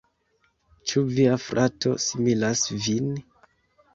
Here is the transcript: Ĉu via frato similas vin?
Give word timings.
Ĉu 0.91 1.01
via 1.09 1.35
frato 1.43 1.93
similas 2.05 2.63
vin? 2.87 3.13